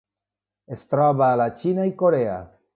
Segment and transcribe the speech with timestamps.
[0.77, 2.43] Es troba a la Xina i Corea.